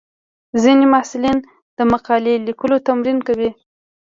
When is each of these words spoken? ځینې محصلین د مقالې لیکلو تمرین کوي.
ځینې 0.61 0.85
محصلین 0.93 1.37
د 1.77 1.79
مقالې 1.93 2.35
لیکلو 2.47 2.75
تمرین 2.87 3.17
کوي. 3.27 3.49